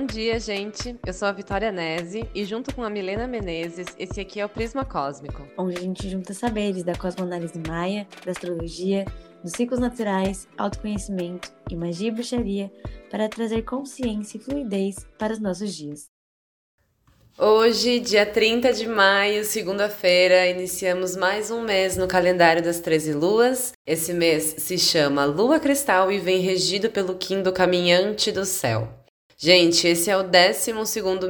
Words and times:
Bom 0.00 0.06
dia, 0.06 0.40
gente. 0.40 0.98
Eu 1.06 1.12
sou 1.12 1.28
a 1.28 1.32
Vitória 1.32 1.70
Nese 1.70 2.26
e 2.34 2.42
junto 2.46 2.74
com 2.74 2.82
a 2.82 2.88
Milena 2.88 3.26
Menezes, 3.26 3.86
esse 3.98 4.18
aqui 4.18 4.40
é 4.40 4.46
o 4.46 4.48
Prisma 4.48 4.82
Cósmico. 4.82 5.46
Onde 5.58 5.76
a 5.76 5.80
gente 5.80 6.08
junta 6.08 6.32
saberes 6.32 6.82
da 6.82 6.94
cosmoanálise 6.94 7.60
maia, 7.68 8.08
da 8.24 8.32
astrologia, 8.32 9.04
dos 9.44 9.52
ciclos 9.52 9.78
naturais, 9.78 10.48
autoconhecimento 10.56 11.52
e 11.70 11.76
magia 11.76 12.08
e 12.08 12.10
bruxaria 12.10 12.72
para 13.10 13.28
trazer 13.28 13.60
consciência 13.60 14.38
e 14.38 14.40
fluidez 14.40 15.06
para 15.18 15.34
os 15.34 15.38
nossos 15.38 15.74
dias. 15.74 16.08
Hoje, 17.38 18.00
dia 18.00 18.24
30 18.24 18.72
de 18.72 18.88
maio, 18.88 19.44
segunda-feira, 19.44 20.46
iniciamos 20.46 21.14
mais 21.14 21.50
um 21.50 21.62
mês 21.62 21.98
no 21.98 22.08
calendário 22.08 22.62
das 22.62 22.80
13 22.80 23.12
luas. 23.12 23.72
Esse 23.86 24.14
mês 24.14 24.54
se 24.60 24.78
chama 24.78 25.26
Lua 25.26 25.60
Cristal 25.60 26.10
e 26.10 26.18
vem 26.18 26.40
regido 26.40 26.88
pelo 26.88 27.16
Kim 27.16 27.42
do 27.42 27.52
Caminhante 27.52 28.32
do 28.32 28.46
Céu. 28.46 28.99
Gente, 29.42 29.88
esse 29.88 30.10
é 30.10 30.16
o 30.18 30.22
12 30.22 30.70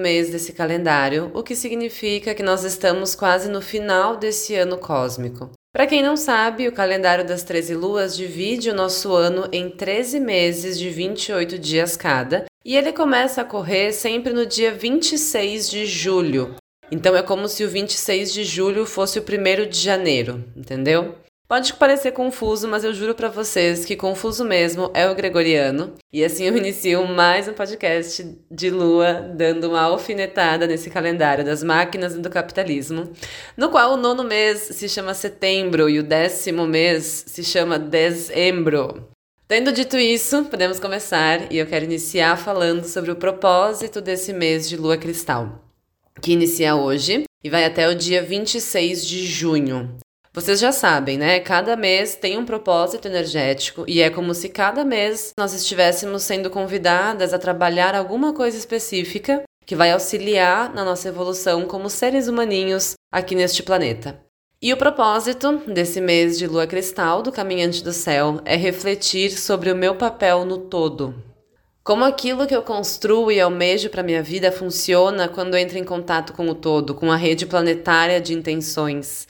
mês 0.01 0.31
desse 0.31 0.53
calendário, 0.53 1.31
o 1.33 1.45
que 1.45 1.55
significa 1.55 2.35
que 2.35 2.43
nós 2.43 2.65
estamos 2.65 3.15
quase 3.15 3.49
no 3.49 3.63
final 3.63 4.17
desse 4.17 4.57
ano 4.57 4.79
cósmico. 4.79 5.53
Para 5.73 5.87
quem 5.87 6.03
não 6.03 6.17
sabe, 6.17 6.67
o 6.67 6.73
calendário 6.73 7.25
das 7.25 7.45
13 7.45 7.77
luas 7.77 8.17
divide 8.17 8.69
o 8.69 8.75
nosso 8.75 9.13
ano 9.13 9.49
em 9.53 9.71
13 9.71 10.19
meses 10.19 10.77
de 10.77 10.91
28 10.91 11.57
dias 11.57 11.97
cada, 11.97 12.47
e 12.65 12.77
ele 12.77 12.93
começa 12.93 13.43
a 13.43 13.45
correr 13.45 13.93
sempre 13.93 14.33
no 14.33 14.45
dia 14.45 14.73
26 14.73 15.71
de 15.71 15.87
julho. 15.87 16.57
Então 16.91 17.17
é 17.17 17.23
como 17.23 17.47
se 17.47 17.63
o 17.63 17.69
26 17.69 18.33
de 18.33 18.43
julho 18.43 18.87
fosse 18.87 19.21
o 19.21 19.23
primeiro 19.23 19.69
de 19.69 19.79
janeiro, 19.79 20.43
entendeu? 20.57 21.15
Pode 21.51 21.75
parecer 21.75 22.13
confuso, 22.13 22.69
mas 22.69 22.85
eu 22.85 22.95
juro 22.95 23.13
para 23.13 23.27
vocês 23.29 23.85
que 23.85 23.97
confuso 23.97 24.45
mesmo 24.45 24.89
é 24.95 25.11
o 25.11 25.15
gregoriano. 25.17 25.95
E 26.13 26.25
assim 26.25 26.45
eu 26.45 26.55
inicio 26.57 27.05
mais 27.09 27.49
um 27.49 27.53
podcast 27.53 28.25
de 28.49 28.71
lua, 28.71 29.15
dando 29.35 29.71
uma 29.71 29.81
alfinetada 29.81 30.65
nesse 30.69 30.89
calendário 30.89 31.45
das 31.45 31.65
máquinas 31.65 32.15
e 32.15 32.21
do 32.21 32.31
capitalismo, 32.31 33.11
no 33.57 33.69
qual 33.69 33.95
o 33.95 33.97
nono 33.97 34.23
mês 34.23 34.61
se 34.61 34.89
chama 34.89 35.13
setembro 35.13 35.91
e 35.91 35.99
o 35.99 36.05
décimo 36.05 36.69
mês 36.69 37.25
se 37.27 37.43
chama 37.43 37.81
dezembro. 37.81 39.09
Tendo 39.49 39.73
dito 39.73 39.99
isso, 39.99 40.45
podemos 40.45 40.79
começar 40.79 41.53
e 41.53 41.59
eu 41.59 41.67
quero 41.67 41.85
iniciar 41.85 42.37
falando 42.37 42.85
sobre 42.85 43.11
o 43.11 43.17
propósito 43.17 44.01
desse 44.01 44.33
mês 44.33 44.69
de 44.69 44.77
lua 44.77 44.97
cristal, 44.97 45.65
que 46.23 46.31
inicia 46.31 46.77
hoje 46.77 47.25
e 47.43 47.51
vai 47.51 47.65
até 47.65 47.89
o 47.89 47.95
dia 47.97 48.23
26 48.23 49.05
de 49.05 49.27
junho. 49.27 49.99
Vocês 50.33 50.61
já 50.61 50.71
sabem, 50.71 51.19
né? 51.19 51.41
Cada 51.41 51.75
mês 51.75 52.15
tem 52.15 52.39
um 52.39 52.45
propósito 52.45 53.09
energético 53.09 53.85
e 53.89 54.01
é 54.01 54.09
como 54.09 54.33
se 54.33 54.49
cada 54.49 54.85
mês 54.85 55.33
nós 55.37 55.53
estivéssemos 55.53 56.23
sendo 56.23 56.49
convidadas 56.49 57.35
a 57.35 57.39
trabalhar 57.39 57.97
alguma 57.97 58.33
coisa 58.33 58.57
específica 58.57 59.43
que 59.67 59.75
vai 59.75 59.91
auxiliar 59.91 60.73
na 60.73 60.85
nossa 60.85 61.09
evolução 61.09 61.67
como 61.67 61.91
seres 61.91 62.29
humaninhos 62.29 62.95
aqui 63.13 63.35
neste 63.35 63.65
planeta. 63.65 64.21
E 64.63 64.73
o 64.73 64.77
propósito 64.77 65.63
desse 65.67 66.01
mês 66.01 66.39
de 66.39 66.47
lua 66.47 66.67
cristal 66.67 67.23
do 67.23 67.33
Caminhante 67.33 67.83
do 67.83 67.93
Céu 67.93 68.41
é 68.45 68.55
refletir 68.55 69.31
sobre 69.33 69.73
o 69.73 69.77
meu 69.77 69.97
papel 69.97 70.45
no 70.45 70.59
todo. 70.59 71.13
Como 71.83 72.05
aquilo 72.05 72.47
que 72.47 72.55
eu 72.55 72.63
construo 72.63 73.33
e 73.33 73.41
almejo 73.41 73.91
para 73.91 74.05
minha 74.05 74.23
vida 74.23 74.53
funciona 74.53 75.27
quando 75.29 75.57
entro 75.57 75.77
em 75.77 75.83
contato 75.83 76.33
com 76.33 76.49
o 76.49 76.55
todo, 76.55 76.95
com 76.95 77.11
a 77.11 77.17
rede 77.17 77.47
planetária 77.47 78.21
de 78.21 78.33
intenções 78.33 79.29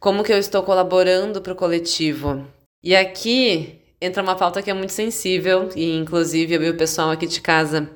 como 0.00 0.24
que 0.24 0.32
eu 0.32 0.38
estou 0.38 0.62
colaborando 0.62 1.42
para 1.42 1.52
o 1.52 1.56
coletivo. 1.56 2.46
E 2.82 2.96
aqui 2.96 3.82
entra 4.00 4.22
uma 4.22 4.34
pauta 4.34 4.62
que 4.62 4.70
é 4.70 4.74
muito 4.74 4.94
sensível, 4.94 5.68
e 5.76 5.94
inclusive 5.94 6.54
eu 6.54 6.62
e 6.62 6.70
o 6.70 6.76
pessoal 6.76 7.10
aqui 7.10 7.26
de 7.26 7.42
casa, 7.42 7.88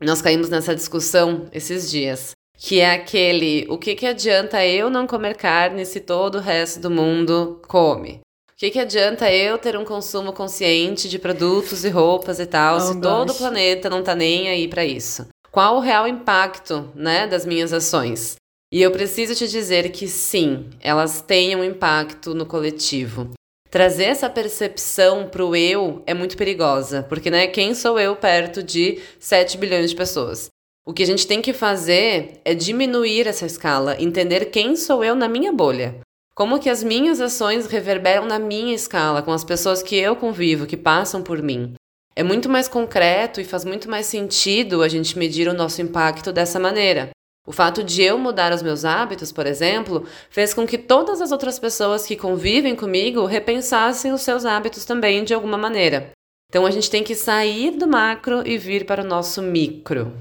nós 0.00 0.20
caímos 0.20 0.50
nessa 0.50 0.74
discussão 0.74 1.46
esses 1.52 1.88
dias. 1.88 2.32
Que 2.58 2.80
é 2.80 2.92
aquele, 2.92 3.64
o 3.68 3.78
que, 3.78 3.94
que 3.94 4.06
adianta 4.06 4.64
eu 4.66 4.90
não 4.90 5.06
comer 5.06 5.36
carne 5.36 5.86
se 5.86 6.00
todo 6.00 6.38
o 6.38 6.40
resto 6.40 6.80
do 6.80 6.90
mundo 6.90 7.62
come? 7.68 8.20
O 8.50 8.56
que, 8.56 8.70
que 8.70 8.78
adianta 8.80 9.30
eu 9.30 9.58
ter 9.58 9.76
um 9.76 9.84
consumo 9.84 10.32
consciente 10.32 11.08
de 11.08 11.18
produtos 11.18 11.84
e 11.84 11.90
roupas 11.90 12.40
e 12.40 12.46
tal, 12.46 12.78
oh, 12.78 12.80
se 12.80 12.94
gosh. 12.94 13.02
todo 13.02 13.30
o 13.30 13.34
planeta 13.34 13.90
não 13.90 14.02
tá 14.02 14.14
nem 14.14 14.48
aí 14.48 14.66
para 14.66 14.84
isso? 14.84 15.28
Qual 15.52 15.76
o 15.76 15.80
real 15.80 16.08
impacto, 16.08 16.90
né, 16.94 17.26
das 17.26 17.44
minhas 17.44 17.72
ações? 17.72 18.36
E 18.72 18.82
eu 18.82 18.90
preciso 18.90 19.34
te 19.34 19.46
dizer 19.46 19.90
que 19.92 20.08
sim, 20.08 20.70
elas 20.80 21.20
têm 21.20 21.54
um 21.54 21.62
impacto 21.62 22.34
no 22.34 22.44
coletivo. 22.44 23.30
Trazer 23.70 24.04
essa 24.04 24.28
percepção 24.28 25.28
para 25.28 25.44
o 25.44 25.54
eu 25.54 26.02
é 26.04 26.12
muito 26.12 26.36
perigosa, 26.36 27.04
porque 27.08 27.30
né, 27.30 27.46
quem 27.46 27.74
sou 27.74 27.98
eu 27.98 28.16
perto 28.16 28.62
de 28.62 29.00
7 29.20 29.56
bilhões 29.56 29.90
de 29.90 29.96
pessoas? 29.96 30.48
O 30.84 30.92
que 30.92 31.02
a 31.02 31.06
gente 31.06 31.26
tem 31.26 31.40
que 31.40 31.52
fazer 31.52 32.40
é 32.44 32.54
diminuir 32.54 33.26
essa 33.26 33.46
escala, 33.46 34.00
entender 34.00 34.46
quem 34.46 34.74
sou 34.74 35.04
eu 35.04 35.14
na 35.14 35.28
minha 35.28 35.52
bolha. 35.52 36.00
Como 36.34 36.58
que 36.58 36.68
as 36.68 36.82
minhas 36.82 37.20
ações 37.20 37.66
reverberam 37.66 38.26
na 38.26 38.38
minha 38.38 38.74
escala, 38.74 39.22
com 39.22 39.32
as 39.32 39.44
pessoas 39.44 39.82
que 39.82 39.96
eu 39.96 40.16
convivo, 40.16 40.66
que 40.66 40.76
passam 40.76 41.22
por 41.22 41.40
mim. 41.40 41.74
É 42.14 42.22
muito 42.22 42.48
mais 42.48 42.66
concreto 42.66 43.40
e 43.40 43.44
faz 43.44 43.64
muito 43.64 43.88
mais 43.88 44.06
sentido 44.06 44.82
a 44.82 44.88
gente 44.88 45.18
medir 45.18 45.48
o 45.48 45.54
nosso 45.54 45.80
impacto 45.82 46.32
dessa 46.32 46.58
maneira. 46.58 47.10
O 47.46 47.52
fato 47.52 47.84
de 47.84 48.02
eu 48.02 48.18
mudar 48.18 48.52
os 48.52 48.60
meus 48.60 48.84
hábitos, 48.84 49.30
por 49.30 49.46
exemplo, 49.46 50.04
fez 50.28 50.52
com 50.52 50.66
que 50.66 50.76
todas 50.76 51.20
as 51.20 51.30
outras 51.30 51.60
pessoas 51.60 52.04
que 52.04 52.16
convivem 52.16 52.74
comigo 52.74 53.24
repensassem 53.24 54.12
os 54.12 54.22
seus 54.22 54.44
hábitos 54.44 54.84
também 54.84 55.22
de 55.22 55.32
alguma 55.32 55.56
maneira. 55.56 56.10
Então 56.48 56.66
a 56.66 56.70
gente 56.72 56.90
tem 56.90 57.04
que 57.04 57.14
sair 57.14 57.70
do 57.70 57.86
macro 57.86 58.46
e 58.46 58.58
vir 58.58 58.84
para 58.84 59.02
o 59.02 59.06
nosso 59.06 59.40
micro. 59.40 60.12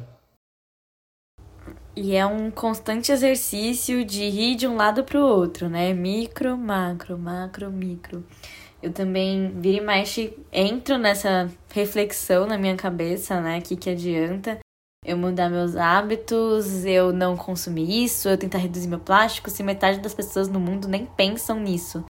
E 1.95 2.15
é 2.15 2.25
um 2.25 2.51
constante 2.51 3.11
exercício 3.11 4.05
de 4.05 4.23
ir 4.23 4.55
de 4.55 4.67
um 4.67 4.75
lado 4.75 5.03
para 5.03 5.19
o 5.19 5.25
outro, 5.25 5.67
né? 5.67 5.93
Micro, 5.93 6.55
macro, 6.55 7.17
macro, 7.17 7.71
micro. 7.71 8.23
Eu 8.83 8.91
também, 8.91 9.51
vira 9.59 9.77
e 9.77 9.81
mexe, 9.81 10.37
entro 10.51 10.97
nessa 10.97 11.49
reflexão 11.73 12.45
na 12.45 12.57
minha 12.57 12.75
cabeça, 12.75 13.39
né? 13.41 13.57
O 13.57 13.61
que, 13.61 13.75
que 13.75 13.89
adianta 13.89 14.59
eu 15.05 15.17
mudar 15.17 15.49
meus 15.49 15.75
hábitos, 15.75 16.83
eu 16.83 17.13
não 17.13 17.37
consumir 17.37 18.03
isso, 18.03 18.27
eu 18.27 18.37
tentar 18.37 18.57
reduzir 18.57 18.87
meu 18.87 18.99
plástico, 18.99 19.49
se 19.49 19.61
metade 19.61 19.99
das 19.99 20.13
pessoas 20.13 20.47
no 20.47 20.59
mundo 20.59 20.87
nem 20.87 21.05
pensam 21.05 21.59
nisso. 21.59 22.03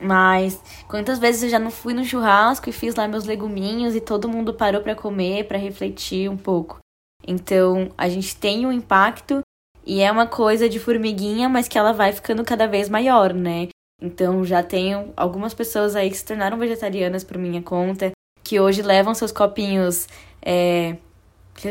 Mas 0.00 0.60
quantas 0.88 1.18
vezes 1.18 1.44
eu 1.44 1.48
já 1.48 1.58
não 1.58 1.70
fui 1.70 1.94
no 1.94 2.04
churrasco 2.04 2.68
e 2.68 2.72
fiz 2.72 2.94
lá 2.96 3.06
meus 3.06 3.24
leguminhos 3.24 3.94
e 3.94 4.00
todo 4.00 4.28
mundo 4.28 4.52
parou 4.52 4.82
para 4.82 4.94
comer, 4.96 5.46
para 5.46 5.56
refletir 5.56 6.28
um 6.28 6.36
pouco. 6.36 6.78
Então, 7.26 7.90
a 7.96 8.08
gente 8.08 8.36
tem 8.36 8.66
um 8.66 8.72
impacto 8.72 9.40
e 9.86 10.00
é 10.00 10.10
uma 10.10 10.26
coisa 10.26 10.68
de 10.68 10.80
formiguinha, 10.80 11.48
mas 11.48 11.68
que 11.68 11.78
ela 11.78 11.92
vai 11.92 12.12
ficando 12.12 12.44
cada 12.44 12.66
vez 12.66 12.88
maior, 12.88 13.32
né? 13.32 13.68
Então, 14.02 14.44
já 14.44 14.62
tenho 14.62 15.12
algumas 15.16 15.54
pessoas 15.54 15.94
aí 15.94 16.10
que 16.10 16.16
se 16.16 16.24
tornaram 16.24 16.58
vegetarianas 16.58 17.22
por 17.22 17.38
minha 17.38 17.62
conta, 17.62 18.10
que 18.42 18.60
hoje 18.60 18.82
levam 18.82 19.14
seus 19.14 19.32
copinhos 19.32 20.06
é, 20.42 20.96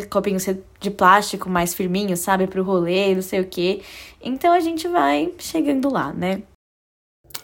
copinhos 0.10 0.46
de 0.80 0.92
plástico 0.92 1.50
mais 1.50 1.74
firminho, 1.74 2.16
sabe, 2.16 2.48
pro 2.48 2.64
rolê, 2.64 3.14
não 3.14 3.22
sei 3.22 3.42
o 3.42 3.48
quê. 3.48 3.82
Então 4.22 4.54
a 4.54 4.60
gente 4.60 4.88
vai 4.88 5.32
chegando 5.38 5.92
lá, 5.92 6.14
né? 6.14 6.44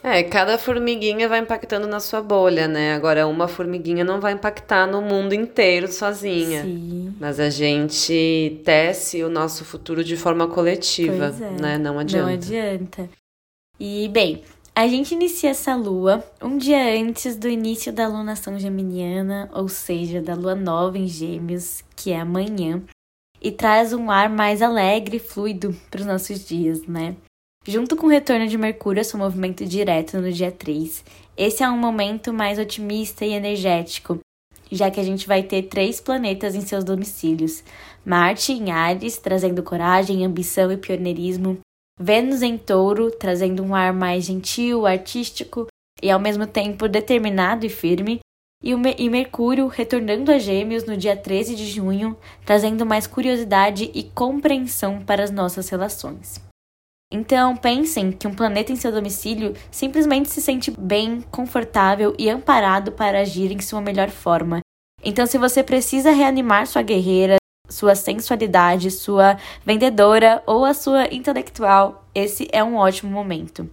É, 0.02 0.24
cada 0.24 0.58
formiguinha 0.58 1.28
vai 1.28 1.40
impactando 1.40 1.86
na 1.86 2.00
sua 2.00 2.22
bolha, 2.22 2.68
né? 2.68 2.94
Agora, 2.94 3.28
uma 3.28 3.50
formiguinha 3.50 4.04
não 4.06 4.22
vai 4.22 4.32
impactar 4.32 4.88
no 4.88 5.02
mundo 5.02 5.34
inteiro 5.34 5.92
sozinha. 5.92 6.64
Sim. 6.64 7.14
Mas 7.20 7.38
a 7.38 7.50
gente 7.50 8.62
tece 8.64 9.22
o 9.24 9.30
nosso 9.30 9.66
futuro 9.66 10.02
de 10.02 10.16
forma 10.16 10.48
coletiva, 10.48 11.36
é. 11.42 11.62
né? 11.62 11.78
Não 11.78 12.00
adianta. 12.00 12.28
Não 12.28 12.34
adianta. 12.34 13.10
E, 13.78 14.08
bem, 14.08 14.42
a 14.80 14.88
gente 14.88 15.14
inicia 15.14 15.50
essa 15.50 15.76
lua 15.76 16.24
um 16.42 16.58
dia 16.58 16.98
antes 16.98 17.36
do 17.36 17.50
início 17.50 17.92
da 17.92 18.08
lunação 18.08 18.58
geminiana, 18.58 19.50
ou 19.54 19.68
seja, 19.68 20.22
da 20.22 20.34
lua 20.34 20.56
nova 20.56 20.98
em 20.98 21.06
Gêmeos, 21.06 21.84
que 21.98 22.14
é 22.14 22.22
amanhã, 22.22 22.82
e 23.42 23.52
traz 23.52 23.92
um 23.92 24.10
ar 24.10 24.30
mais 24.30 24.62
alegre 24.62 25.18
e 25.18 25.20
fluido 25.20 25.76
para 25.92 26.00
os 26.00 26.06
nossos 26.06 26.48
dias, 26.48 26.88
né? 26.88 27.18
Junto 27.68 27.98
com 27.98 28.08
o 28.08 28.10
retorno 28.10 28.48
de 28.48 28.58
Mercúrio 28.58 29.02
ao 29.02 29.04
seu 29.04 29.20
movimento 29.20 29.66
direto 29.66 30.18
no 30.18 30.32
dia 30.32 30.50
3, 30.50 31.04
esse 31.36 31.62
é 31.62 31.70
um 31.70 31.78
momento 31.78 32.32
mais 32.32 32.58
otimista 32.58 33.26
e 33.26 33.34
energético, 33.34 34.20
já 34.72 34.90
que 34.90 35.02
a 35.02 35.04
gente 35.04 35.28
vai 35.28 35.44
ter 35.44 35.64
três 35.64 36.00
planetas 36.00 36.56
em 36.56 36.62
seus 36.62 36.86
domicílios: 36.86 37.66
Marte 38.06 38.54
em 38.54 38.72
Ares, 38.72 39.18
trazendo 39.18 39.62
coragem, 39.62 40.26
ambição 40.26 40.72
e 40.72 40.78
pioneirismo, 40.78 41.60
Vênus 42.02 42.42
em 42.42 42.58
Touro, 42.58 43.12
trazendo 43.12 43.62
um 43.62 43.76
ar 43.76 43.92
mais 43.92 44.24
gentil, 44.24 44.86
artístico 44.86 45.68
e 46.02 46.10
ao 46.10 46.20
mesmo 46.20 46.48
tempo 46.48 46.88
determinado 46.88 47.66
e 47.66 47.70
firme, 47.70 48.22
e, 48.64 48.72
e 48.72 49.10
Mercúrio 49.10 49.68
retornando 49.68 50.32
a 50.32 50.40
Gêmeos 50.40 50.86
no 50.86 50.96
dia 50.96 51.16
13 51.16 51.56
de 51.56 51.66
junho, 51.66 52.18
trazendo 52.46 52.86
mais 52.86 53.06
curiosidade 53.06 53.92
e 53.94 54.04
compreensão 54.04 55.02
para 55.02 55.24
as 55.24 55.32
nossas 55.32 55.68
relações. 55.68 56.42
Então, 57.12 57.58
pensem 57.58 58.12
que 58.12 58.28
um 58.28 58.34
planeta 58.34 58.72
em 58.72 58.76
seu 58.76 58.92
domicílio 58.92 59.54
simplesmente 59.72 60.30
se 60.30 60.42
sente 60.42 60.72
bem, 60.72 61.22
confortável 61.32 62.16
e 62.20 62.30
amparado 62.30 62.92
para 62.92 63.22
agir 63.22 63.52
em 63.52 63.60
sua 63.60 63.82
melhor 63.82 64.10
forma. 64.10 64.62
Então, 65.04 65.26
se 65.26 65.38
você 65.38 65.64
precisa 65.64 66.12
reanimar 66.12 66.68
sua 66.68 66.82
guerreira, 66.82 67.39
sua 67.70 67.96
sensualidade, 67.96 68.92
sua 68.92 69.38
vendedora 69.66 70.42
ou 70.46 70.66
a 70.66 70.74
sua 70.74 71.14
intelectual, 71.14 72.06
esse 72.14 72.48
é 72.52 72.64
um 72.64 72.76
ótimo 72.76 73.12
momento. 73.12 73.70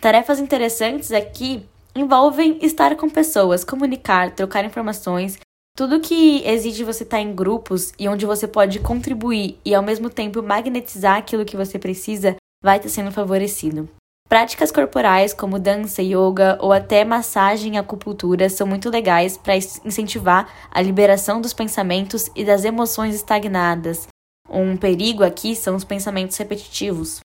Tarefas 0.00 0.38
interessantes 0.40 1.12
aqui 1.12 1.66
envolvem 1.94 2.58
estar 2.62 2.96
com 2.96 3.08
pessoas, 3.08 3.64
comunicar, 3.64 4.30
trocar 4.30 4.64
informações, 4.64 5.38
tudo 5.76 6.00
que 6.00 6.42
exige 6.46 6.84
você 6.84 7.02
estar 7.02 7.20
em 7.20 7.34
grupos 7.34 7.92
e 7.98 8.08
onde 8.08 8.26
você 8.26 8.46
pode 8.46 8.78
contribuir 8.80 9.58
e 9.64 9.74
ao 9.74 9.82
mesmo 9.82 10.10
tempo 10.10 10.42
magnetizar 10.42 11.16
aquilo 11.16 11.44
que 11.44 11.56
você 11.56 11.78
precisa 11.78 12.36
vai 12.62 12.76
estar 12.76 12.88
sendo 12.88 13.10
favorecido. 13.10 13.88
Práticas 14.32 14.72
corporais 14.72 15.34
como 15.34 15.58
dança, 15.58 16.00
yoga 16.00 16.56
ou 16.58 16.72
até 16.72 17.04
massagem 17.04 17.74
e 17.74 17.76
acupuntura 17.76 18.48
são 18.48 18.66
muito 18.66 18.88
legais 18.88 19.36
para 19.36 19.54
incentivar 19.84 20.50
a 20.70 20.80
liberação 20.80 21.38
dos 21.38 21.52
pensamentos 21.52 22.30
e 22.34 22.42
das 22.42 22.64
emoções 22.64 23.14
estagnadas. 23.14 24.08
Um 24.48 24.74
perigo 24.74 25.22
aqui 25.22 25.54
são 25.54 25.76
os 25.76 25.84
pensamentos 25.84 26.34
repetitivos. 26.38 27.20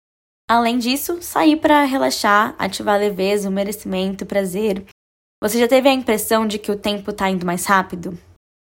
Além 0.50 0.78
disso, 0.78 1.22
sair 1.22 1.58
para 1.58 1.84
relaxar, 1.84 2.56
ativar 2.58 2.96
a 2.96 2.98
leveza, 2.98 3.48
o 3.48 3.52
merecimento, 3.52 4.24
o 4.24 4.26
prazer. 4.26 4.84
Você 5.40 5.60
já 5.60 5.68
teve 5.68 5.88
a 5.88 5.92
impressão 5.92 6.44
de 6.44 6.58
que 6.58 6.72
o 6.72 6.76
tempo 6.76 7.12
está 7.12 7.30
indo 7.30 7.46
mais 7.46 7.66
rápido? 7.66 8.18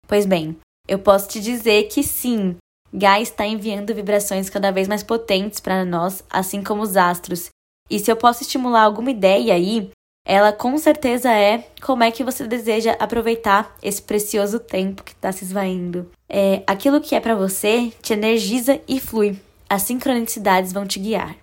Pois 0.08 0.24
bem, 0.24 0.56
eu 0.88 0.98
posso 0.98 1.28
te 1.28 1.42
dizer 1.42 1.88
que 1.88 2.02
sim, 2.02 2.56
Gaia 2.90 3.22
está 3.22 3.46
enviando 3.46 3.94
vibrações 3.94 4.48
cada 4.48 4.70
vez 4.70 4.88
mais 4.88 5.02
potentes 5.02 5.60
para 5.60 5.84
nós, 5.84 6.24
assim 6.30 6.62
como 6.62 6.80
os 6.80 6.96
astros. 6.96 7.50
E 7.90 7.98
se 7.98 8.10
eu 8.10 8.16
posso 8.16 8.42
estimular 8.42 8.82
alguma 8.82 9.10
ideia 9.10 9.54
aí, 9.54 9.90
ela 10.24 10.52
com 10.52 10.78
certeza 10.78 11.30
é 11.32 11.66
como 11.82 12.04
é 12.04 12.10
que 12.10 12.22
você 12.22 12.46
deseja 12.46 12.92
aproveitar 12.92 13.76
esse 13.82 14.00
precioso 14.00 14.60
tempo 14.60 15.02
que 15.02 15.12
está 15.12 15.32
se 15.32 15.44
esvaindo. 15.44 16.08
É, 16.28 16.62
aquilo 16.66 17.00
que 17.00 17.14
é 17.14 17.20
para 17.20 17.34
você 17.34 17.92
te 18.00 18.12
energiza 18.12 18.80
e 18.86 19.00
flui. 19.00 19.36
As 19.68 19.82
sincronicidades 19.82 20.72
vão 20.72 20.86
te 20.86 21.00
guiar. 21.00 21.36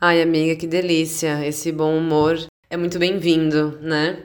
Ai, 0.00 0.22
amiga, 0.22 0.54
que 0.54 0.66
delícia. 0.66 1.44
Esse 1.44 1.72
bom 1.72 1.96
humor 1.96 2.38
é 2.70 2.76
muito 2.76 2.98
bem-vindo, 2.98 3.78
né? 3.80 4.24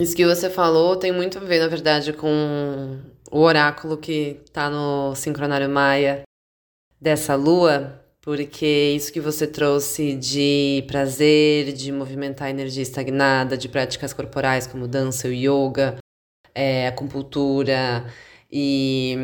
Isso 0.00 0.16
que 0.16 0.26
você 0.26 0.50
falou 0.50 0.96
tem 0.96 1.12
muito 1.12 1.38
a 1.38 1.40
ver, 1.40 1.60
na 1.60 1.68
verdade, 1.68 2.12
com 2.12 2.98
o 3.30 3.40
oráculo 3.40 3.96
que 3.96 4.40
tá 4.52 4.68
no 4.68 5.14
Sincronário 5.14 5.68
Maia 5.68 6.22
dessa 7.00 7.36
lua, 7.36 8.03
porque 8.24 8.94
isso 8.96 9.12
que 9.12 9.20
você 9.20 9.46
trouxe 9.46 10.14
de 10.14 10.82
prazer, 10.88 11.72
de 11.72 11.92
movimentar 11.92 12.48
a 12.48 12.50
energia 12.50 12.82
estagnada, 12.82 13.54
de 13.54 13.68
práticas 13.68 14.14
corporais 14.14 14.66
como 14.66 14.88
dança, 14.88 15.28
o 15.28 15.30
yoga, 15.30 15.96
é, 16.54 16.88
acupuntura 16.88 18.06
e 18.50 19.14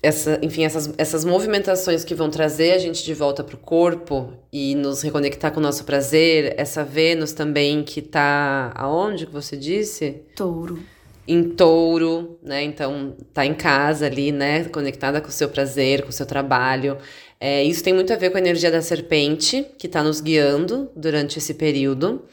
essa, 0.00 0.38
enfim, 0.42 0.64
essas, 0.64 0.94
essas 0.96 1.24
movimentações 1.24 2.04
que 2.04 2.14
vão 2.14 2.30
trazer 2.30 2.72
a 2.74 2.78
gente 2.78 3.02
de 3.02 3.12
volta 3.14 3.42
para 3.42 3.56
o 3.56 3.58
corpo 3.58 4.32
e 4.52 4.76
nos 4.76 5.02
reconectar 5.02 5.50
com 5.50 5.58
o 5.58 5.62
nosso 5.62 5.82
prazer, 5.82 6.54
essa 6.56 6.84
Vênus 6.84 7.32
também 7.32 7.82
que 7.82 8.00
tá 8.00 8.70
aonde 8.76 9.26
que 9.26 9.32
você 9.32 9.56
disse? 9.56 10.22
Touro. 10.36 10.78
Em 11.26 11.42
touro, 11.42 12.38
né? 12.42 12.62
Então 12.62 13.16
tá 13.32 13.46
em 13.46 13.54
casa 13.54 14.04
ali, 14.04 14.30
né? 14.30 14.64
Conectada 14.64 15.22
com 15.22 15.28
o 15.28 15.32
seu 15.32 15.48
prazer, 15.48 16.02
com 16.02 16.10
o 16.10 16.12
seu 16.12 16.26
trabalho. 16.26 16.98
É, 17.40 17.62
isso 17.62 17.82
tem 17.82 17.92
muito 17.92 18.12
a 18.12 18.16
ver 18.16 18.30
com 18.30 18.36
a 18.36 18.40
energia 18.40 18.70
da 18.70 18.80
serpente, 18.80 19.66
que 19.78 19.86
está 19.86 20.02
nos 20.02 20.20
guiando 20.20 20.90
durante 20.96 21.38
esse 21.38 21.54
período. 21.54 22.24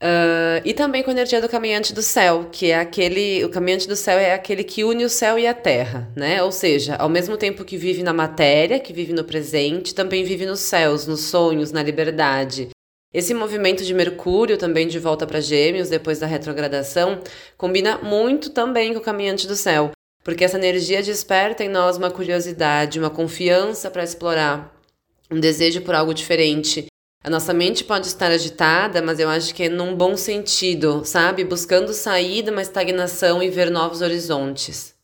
Uh, 0.00 0.62
e 0.64 0.72
também 0.72 1.02
com 1.02 1.10
a 1.10 1.12
energia 1.12 1.40
do 1.40 1.48
caminhante 1.48 1.92
do 1.92 2.02
céu, 2.02 2.48
que 2.52 2.70
é 2.70 2.78
aquele. 2.78 3.44
O 3.44 3.50
caminhante 3.50 3.88
do 3.88 3.96
céu 3.96 4.16
é 4.16 4.32
aquele 4.32 4.62
que 4.62 4.84
une 4.84 5.04
o 5.04 5.10
céu 5.10 5.36
e 5.36 5.46
a 5.46 5.52
terra, 5.52 6.08
né? 6.14 6.40
Ou 6.40 6.52
seja, 6.52 6.94
ao 6.94 7.08
mesmo 7.08 7.36
tempo 7.36 7.64
que 7.64 7.76
vive 7.76 8.04
na 8.04 8.12
matéria, 8.12 8.78
que 8.78 8.92
vive 8.92 9.12
no 9.12 9.24
presente, 9.24 9.92
também 9.94 10.22
vive 10.22 10.46
nos 10.46 10.60
céus, 10.60 11.04
nos 11.04 11.22
sonhos, 11.22 11.72
na 11.72 11.82
liberdade. 11.82 12.68
Esse 13.12 13.34
movimento 13.34 13.84
de 13.84 13.92
Mercúrio, 13.92 14.56
também 14.56 14.86
de 14.86 14.98
volta 14.98 15.26
para 15.26 15.40
Gêmeos, 15.40 15.88
depois 15.88 16.20
da 16.20 16.26
retrogradação, 16.26 17.20
combina 17.56 17.98
muito 17.98 18.50
também 18.50 18.92
com 18.92 19.00
o 19.00 19.02
caminhante 19.02 19.48
do 19.48 19.56
céu, 19.56 19.90
porque 20.28 20.44
essa 20.44 20.58
energia 20.58 21.02
desperta 21.02 21.64
em 21.64 21.70
nós 21.70 21.96
uma 21.96 22.10
curiosidade, 22.10 22.98
uma 22.98 23.08
confiança 23.08 23.90
para 23.90 24.04
explorar, 24.04 24.70
um 25.30 25.40
desejo 25.40 25.80
por 25.80 25.94
algo 25.94 26.12
diferente 26.12 26.86
a 27.24 27.30
nossa 27.30 27.52
mente 27.52 27.82
pode 27.82 28.06
estar 28.06 28.30
agitada, 28.30 29.02
mas 29.02 29.18
eu 29.18 29.28
acho 29.28 29.52
que 29.52 29.64
é 29.64 29.68
num 29.68 29.94
bom 29.94 30.16
sentido, 30.16 31.04
sabe? 31.04 31.44
Buscando 31.44 31.92
sair 31.92 32.42
de 32.42 32.50
uma 32.50 32.62
estagnação 32.62 33.42
e 33.42 33.50
ver 33.50 33.70
novos 33.70 34.00
horizontes. 34.00 34.94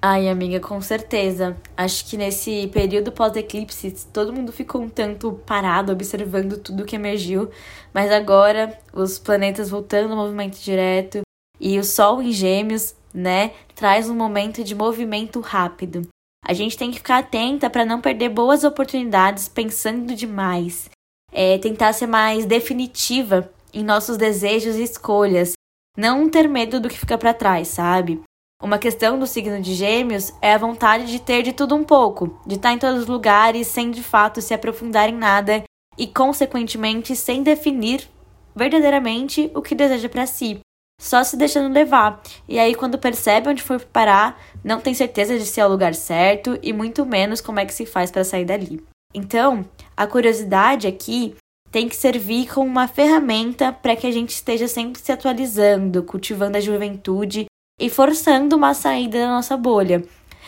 Ai, 0.00 0.28
amiga, 0.28 0.60
com 0.60 0.80
certeza. 0.80 1.56
Acho 1.76 2.06
que 2.06 2.16
nesse 2.16 2.68
período 2.68 3.10
pós-eclipse, 3.10 4.06
todo 4.12 4.32
mundo 4.32 4.52
ficou 4.52 4.82
um 4.82 4.88
tanto 4.88 5.32
parado, 5.44 5.92
observando 5.92 6.58
tudo 6.58 6.84
que 6.84 6.94
emergiu. 6.94 7.50
Mas 7.92 8.12
agora, 8.12 8.78
os 8.92 9.18
planetas 9.18 9.68
voltando 9.68 10.12
ao 10.12 10.16
movimento 10.16 10.58
direto 10.58 11.22
e 11.58 11.78
o 11.78 11.84
Sol 11.84 12.22
em 12.22 12.32
Gêmeos, 12.32 12.94
né, 13.14 13.52
traz 13.74 14.10
um 14.10 14.14
momento 14.14 14.64
de 14.64 14.74
movimento 14.74 15.40
rápido. 15.40 16.06
A 16.44 16.52
gente 16.52 16.76
tem 16.76 16.90
que 16.90 16.98
ficar 16.98 17.18
atenta 17.18 17.70
para 17.70 17.86
não 17.86 18.00
perder 18.00 18.28
boas 18.28 18.64
oportunidades 18.64 19.48
pensando 19.48 20.14
demais 20.14 20.90
é, 21.34 21.58
tentar 21.58 21.92
ser 21.92 22.06
mais 22.06 22.46
definitiva 22.46 23.52
em 23.72 23.82
nossos 23.82 24.16
desejos 24.16 24.76
e 24.76 24.84
escolhas, 24.84 25.54
não 25.98 26.30
ter 26.30 26.48
medo 26.48 26.78
do 26.78 26.88
que 26.88 26.98
fica 26.98 27.18
para 27.18 27.34
trás, 27.34 27.68
sabe? 27.68 28.22
Uma 28.62 28.78
questão 28.78 29.18
do 29.18 29.26
signo 29.26 29.60
de 29.60 29.74
Gêmeos 29.74 30.32
é 30.40 30.54
a 30.54 30.58
vontade 30.58 31.06
de 31.06 31.18
ter 31.18 31.42
de 31.42 31.52
tudo 31.52 31.74
um 31.74 31.82
pouco, 31.82 32.40
de 32.46 32.54
estar 32.54 32.72
em 32.72 32.78
todos 32.78 33.02
os 33.02 33.08
lugares 33.08 33.66
sem 33.66 33.90
de 33.90 34.02
fato 34.02 34.40
se 34.40 34.54
aprofundar 34.54 35.08
em 35.08 35.16
nada 35.16 35.64
e, 35.98 36.06
consequentemente, 36.06 37.16
sem 37.16 37.42
definir 37.42 38.08
verdadeiramente 38.54 39.50
o 39.54 39.60
que 39.60 39.74
deseja 39.74 40.08
para 40.08 40.26
si, 40.26 40.60
só 41.00 41.22
se 41.24 41.36
deixando 41.36 41.72
levar. 41.72 42.22
E 42.48 42.58
aí, 42.58 42.74
quando 42.74 42.98
percebe 42.98 43.48
onde 43.48 43.62
for 43.62 43.80
parar, 43.80 44.40
não 44.62 44.80
tem 44.80 44.94
certeza 44.94 45.38
de 45.38 45.44
se 45.44 45.60
é 45.60 45.66
o 45.66 45.70
lugar 45.70 45.94
certo 45.94 46.58
e 46.62 46.72
muito 46.72 47.04
menos 47.04 47.40
como 47.40 47.60
é 47.60 47.66
que 47.66 47.74
se 47.74 47.86
faz 47.86 48.10
para 48.10 48.24
sair 48.24 48.44
dali. 48.44 48.82
Então, 49.14 49.64
a 49.96 50.06
curiosidade 50.06 50.86
aqui 50.86 51.36
tem 51.70 51.88
que 51.88 51.96
servir 51.96 52.52
como 52.52 52.68
uma 52.68 52.88
ferramenta 52.88 53.72
para 53.72 53.96
que 53.96 54.06
a 54.06 54.10
gente 54.12 54.30
esteja 54.30 54.68
sempre 54.68 55.00
se 55.00 55.10
atualizando, 55.10 56.02
cultivando 56.02 56.56
a 56.56 56.60
juventude 56.60 57.46
e 57.80 57.90
forçando 57.90 58.56
uma 58.56 58.74
saída 58.74 59.18
da 59.18 59.28
nossa 59.28 59.56
bolha. 59.56 60.04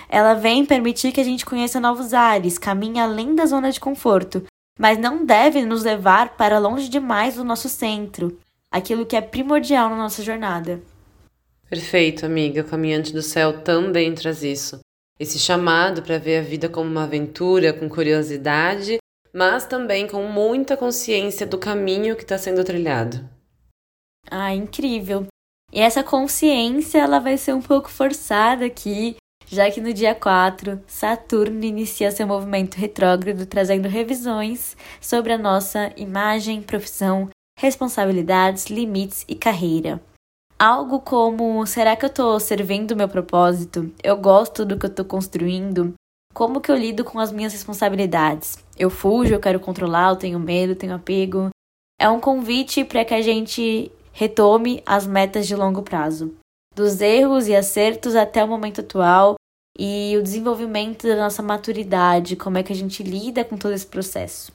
Ela 0.09 0.35
vem 0.35 0.65
permitir 0.65 1.13
que 1.13 1.21
a 1.21 1.25
gente 1.25 1.45
conheça 1.45 1.81
novos 1.81 2.15
ares, 2.15 2.59
caminhe 2.59 3.01
além 3.01 3.35
da 3.35 3.45
zona 3.45 3.73
de 3.73 3.81
conforto, 3.81 4.45
mas 4.79 4.99
não 4.99 5.25
deve 5.25 5.65
nos 5.65 5.83
levar 5.83 6.37
para 6.37 6.59
longe 6.59 6.89
demais 6.89 7.35
do 7.35 7.43
nosso 7.43 7.69
centro, 7.69 8.39
aquilo 8.77 9.07
que 9.07 9.17
é 9.17 9.21
primordial 9.21 9.91
na 9.91 9.97
nossa 9.97 10.23
jornada. 10.23 10.81
Perfeito, 11.69 12.25
amiga. 12.25 12.61
O 12.63 12.65
Caminhante 12.65 13.13
do 13.13 13.23
Céu 13.23 13.63
também 13.63 14.15
traz 14.15 14.43
isso 14.43 14.81
esse 15.19 15.39
chamado 15.39 16.03
para 16.03 16.19
ver 16.19 16.39
a 16.39 16.43
vida 16.43 16.69
como 16.69 16.91
uma 16.91 17.05
aventura, 17.05 17.73
com 17.73 17.89
curiosidade, 17.89 18.99
mas 19.33 19.67
também 19.67 20.07
com 20.07 20.23
muita 20.25 20.77
consciência 20.77 21.47
do 21.47 21.59
caminho 21.59 22.15
que 22.15 22.23
está 22.23 22.37
sendo 22.37 22.63
trilhado. 22.63 23.29
Ah, 24.31 24.55
incrível! 24.55 25.27
E 25.73 25.81
essa 25.81 26.03
consciência 26.03 26.99
ela 26.99 27.19
vai 27.19 27.37
ser 27.39 27.55
um 27.55 27.63
pouco 27.63 27.91
forçada 27.91 28.67
aqui, 28.67 29.17
já 29.47 29.71
que 29.71 29.81
no 29.81 29.93
dia 29.93 30.15
4, 30.15 30.83
Saturno 30.87 31.65
inicia 31.65 32.11
seu 32.11 32.27
movimento 32.27 32.75
retrógrado, 32.75 33.47
trazendo 33.47 33.89
revisões 33.89 34.77
sobre 35.01 35.33
a 35.33 35.39
nossa 35.39 35.93
imagem, 35.97 36.63
profissão, 36.63 37.29
responsabilidades, 37.59 38.67
limites 38.67 39.25
e 39.29 39.35
carreira. 39.35 40.01
Algo 40.59 41.01
como: 41.01 41.67
será 41.67 41.97
que 41.97 42.05
eu 42.05 42.09
estou 42.09 42.39
servindo 42.41 42.93
o 42.93 42.97
meu 42.97 43.09
propósito? 43.09 43.93
Eu 44.03 44.17
gosto 44.17 44.65
do 44.65 44.79
que 44.79 44.87
eu 44.87 44.91
estou 44.91 45.05
construindo? 45.05 45.95
Como 46.33 46.61
que 46.61 46.71
eu 46.71 46.77
lido 46.77 47.05
com 47.05 47.19
as 47.19 47.33
minhas 47.33 47.53
responsabilidades? 47.53 48.59
Eu 48.79 48.91
fujo, 48.91 49.33
eu 49.33 49.41
quero 49.41 49.59
controlar, 49.59 50.11
eu 50.11 50.17
tenho 50.17 50.39
medo, 50.39 50.75
tenho 50.75 50.95
apego. 50.95 51.49
É 51.99 52.09
um 52.11 52.21
convite 52.21 52.85
para 52.85 53.05
que 53.05 53.15
a 53.15 53.23
gente 53.23 53.91
retome 54.13 54.83
as 54.85 55.07
metas 55.07 55.47
de 55.47 55.57
longo 55.57 55.83
prazo, 55.83 56.35
dos 56.75 57.01
erros 57.01 57.49
e 57.49 57.57
acertos 57.57 58.15
até 58.15 58.45
o 58.45 58.49
momento 58.49 58.83
atual 58.83 59.37
e 59.79 60.15
o 60.19 60.23
desenvolvimento 60.23 61.07
da 61.07 61.17
nossa 61.17 61.43
maturidade, 61.43 62.37
como 62.37 62.59
é 62.59 62.63
que 62.63 62.73
a 62.73 62.77
gente 62.77 63.03
lida 63.03 63.45
com 63.45 63.57
todo 63.57 63.73
esse 63.73 63.87
processo. 63.87 64.53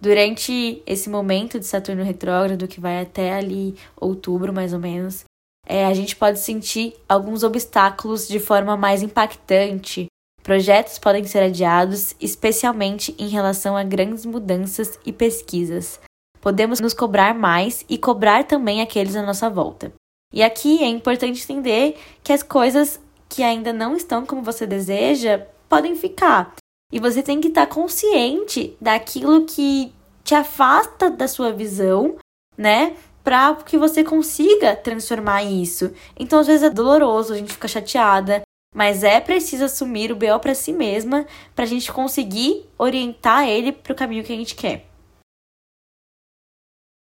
Durante 0.00 0.82
esse 0.86 1.08
momento 1.08 1.58
de 1.58 1.66
Saturno 1.66 2.04
retrógrado, 2.04 2.68
que 2.68 2.80
vai 2.80 3.00
até 3.00 3.32
ali 3.32 3.74
outubro 3.96 4.52
mais 4.52 4.72
ou 4.72 4.78
menos, 4.78 5.24
é, 5.66 5.84
a 5.84 5.94
gente 5.94 6.14
pode 6.14 6.38
sentir 6.38 6.94
alguns 7.08 7.42
obstáculos 7.42 8.28
de 8.28 8.38
forma 8.38 8.76
mais 8.76 9.02
impactante. 9.02 10.06
Projetos 10.42 10.98
podem 10.98 11.24
ser 11.24 11.42
adiados, 11.42 12.14
especialmente 12.20 13.14
em 13.18 13.28
relação 13.28 13.76
a 13.76 13.82
grandes 13.82 14.24
mudanças 14.24 14.98
e 15.04 15.12
pesquisas. 15.12 15.98
Podemos 16.40 16.78
nos 16.78 16.94
cobrar 16.94 17.34
mais 17.34 17.84
e 17.88 17.98
cobrar 17.98 18.44
também 18.44 18.80
aqueles 18.80 19.16
à 19.16 19.22
nossa 19.22 19.50
volta. 19.50 19.92
E 20.32 20.42
aqui 20.42 20.84
é 20.84 20.86
importante 20.86 21.42
entender 21.42 21.98
que 22.22 22.32
as 22.32 22.44
coisas 22.44 23.00
que 23.28 23.42
ainda 23.42 23.72
não 23.72 23.96
estão 23.96 24.24
como 24.24 24.42
você 24.42 24.66
deseja 24.66 25.44
podem 25.68 25.96
ficar. 25.96 26.54
E 26.92 27.00
você 27.00 27.22
tem 27.22 27.40
que 27.40 27.48
estar 27.48 27.66
tá 27.66 27.74
consciente 27.74 28.76
daquilo 28.80 29.44
que 29.44 29.92
te 30.22 30.34
afasta 30.34 31.10
da 31.10 31.26
sua 31.26 31.52
visão, 31.52 32.16
né? 32.56 32.96
Para 33.24 33.54
que 33.56 33.76
você 33.76 34.04
consiga 34.04 34.76
transformar 34.76 35.42
isso. 35.42 35.92
Então, 36.16 36.38
às 36.38 36.46
vezes 36.46 36.62
é 36.62 36.70
doloroso, 36.70 37.32
a 37.32 37.36
gente 37.36 37.52
fica 37.52 37.66
chateada, 37.66 38.42
mas 38.74 39.02
é 39.02 39.20
preciso 39.20 39.64
assumir 39.64 40.12
o 40.12 40.16
BO 40.16 40.38
para 40.40 40.54
si 40.54 40.72
mesma 40.72 41.26
para 41.54 41.64
a 41.64 41.68
gente 41.68 41.90
conseguir 41.90 42.64
orientar 42.78 43.48
ele 43.48 43.72
para 43.72 43.92
o 43.92 43.96
caminho 43.96 44.22
que 44.22 44.32
a 44.32 44.36
gente 44.36 44.54
quer. 44.54 44.86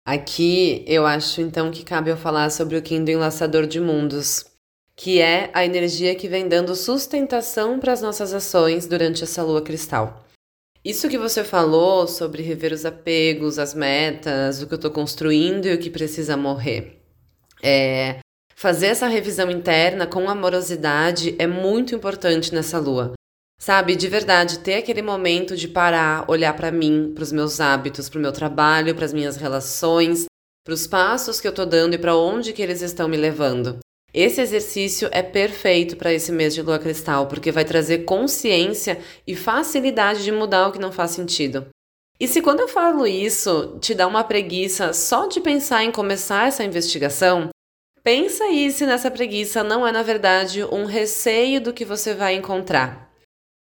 Aqui 0.04 0.84
eu 0.88 1.06
acho 1.06 1.40
então 1.40 1.70
que 1.70 1.84
cabe 1.84 2.10
eu 2.10 2.16
falar 2.16 2.50
sobre 2.50 2.76
o 2.76 2.82
Kim 2.82 3.04
do 3.04 3.10
Enlaçador 3.10 3.66
de 3.66 3.80
Mundos, 3.80 4.44
que 5.02 5.20
é 5.20 5.50
a 5.52 5.64
energia 5.64 6.14
que 6.14 6.28
vem 6.28 6.46
dando 6.46 6.76
sustentação 6.76 7.80
para 7.80 7.92
as 7.92 8.00
nossas 8.00 8.32
ações 8.32 8.86
durante 8.86 9.24
essa 9.24 9.42
lua 9.42 9.60
cristal. 9.60 10.24
Isso 10.84 11.08
que 11.08 11.18
você 11.18 11.42
falou 11.42 12.06
sobre 12.06 12.40
rever 12.40 12.72
os 12.72 12.84
apegos, 12.84 13.58
as 13.58 13.74
metas, 13.74 14.62
o 14.62 14.66
que 14.68 14.74
eu 14.74 14.76
estou 14.76 14.92
construindo 14.92 15.66
e 15.66 15.74
o 15.74 15.78
que 15.78 15.90
precisa 15.90 16.36
morrer. 16.36 17.02
É, 17.60 18.20
fazer 18.54 18.86
essa 18.86 19.08
revisão 19.08 19.50
interna 19.50 20.06
com 20.06 20.30
amorosidade 20.30 21.34
é 21.36 21.48
muito 21.48 21.96
importante 21.96 22.54
nessa 22.54 22.78
lua. 22.78 23.14
Sabe, 23.60 23.96
de 23.96 24.06
verdade, 24.06 24.60
ter 24.60 24.74
aquele 24.74 25.02
momento 25.02 25.56
de 25.56 25.66
parar, 25.66 26.30
olhar 26.30 26.54
para 26.54 26.70
mim, 26.70 27.10
para 27.12 27.24
os 27.24 27.32
meus 27.32 27.60
hábitos, 27.60 28.08
para 28.08 28.20
o 28.20 28.22
meu 28.22 28.30
trabalho, 28.30 28.94
para 28.94 29.04
as 29.04 29.12
minhas 29.12 29.34
relações, 29.34 30.26
para 30.64 30.74
os 30.74 30.86
passos 30.86 31.40
que 31.40 31.48
eu 31.48 31.52
estou 31.52 31.66
dando 31.66 31.94
e 31.94 31.98
para 31.98 32.14
onde 32.14 32.52
que 32.52 32.62
eles 32.62 32.82
estão 32.82 33.08
me 33.08 33.16
levando. 33.16 33.80
Esse 34.14 34.42
exercício 34.42 35.08
é 35.10 35.22
perfeito 35.22 35.96
para 35.96 36.12
esse 36.12 36.30
mês 36.30 36.54
de 36.54 36.60
lua 36.60 36.78
cristal, 36.78 37.26
porque 37.26 37.50
vai 37.50 37.64
trazer 37.64 38.04
consciência 38.04 39.00
e 39.26 39.34
facilidade 39.34 40.22
de 40.22 40.30
mudar 40.30 40.68
o 40.68 40.72
que 40.72 40.78
não 40.78 40.92
faz 40.92 41.12
sentido. 41.12 41.66
E 42.20 42.28
se 42.28 42.42
quando 42.42 42.60
eu 42.60 42.68
falo 42.68 43.06
isso 43.06 43.78
te 43.80 43.94
dá 43.94 44.06
uma 44.06 44.22
preguiça 44.22 44.92
só 44.92 45.26
de 45.26 45.40
pensar 45.40 45.82
em 45.82 45.90
começar 45.90 46.46
essa 46.46 46.62
investigação, 46.62 47.48
pensa 48.04 48.44
aí 48.44 48.70
se 48.70 48.84
nessa 48.84 49.10
preguiça 49.10 49.64
não 49.64 49.86
é 49.86 49.90
na 49.90 50.02
verdade 50.02 50.62
um 50.62 50.84
receio 50.84 51.60
do 51.60 51.72
que 51.72 51.84
você 51.84 52.12
vai 52.14 52.34
encontrar. 52.34 53.10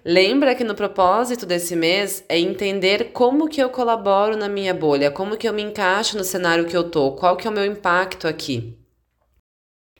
Lembra 0.05 0.57
que 0.57 0.65
no 0.65 0.75
propósito 0.75 1.47
desse 1.47 1.77
mês 1.77 2.25
é 2.29 2.37
entender 2.37 3.13
como 3.13 3.49
que 3.49 3.63
eu 3.63 3.71
colaboro 3.71 4.37
na 4.37 4.49
minha 4.49 4.75
bolha, 4.75 5.13
como 5.13 5.37
que 5.37 5.49
eu 5.49 5.53
me 5.53 5.63
encaixo 5.63 6.19
no 6.19 6.25
cenário 6.25 6.67
que 6.67 6.77
eu 6.77 6.91
tô, 6.91 7.13
qual 7.13 7.37
que 7.37 7.47
é 7.47 7.51
o 7.51 7.55
meu 7.55 7.65
impacto 7.65 8.27
aqui. 8.27 8.82